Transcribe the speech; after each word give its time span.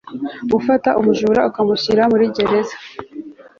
gufata 0.51 0.89
umujura 0.99 1.41
ukamushyira 1.49 2.01
muri 2.11 2.25
gereza 2.35 2.75